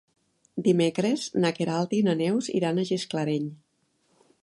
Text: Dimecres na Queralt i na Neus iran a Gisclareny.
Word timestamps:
Dimecres 0.67 1.27
na 1.45 1.53
Queralt 1.59 1.95
i 1.99 2.01
na 2.09 2.17
Neus 2.25 2.51
iran 2.61 2.81
a 2.85 2.89
Gisclareny. 2.93 3.49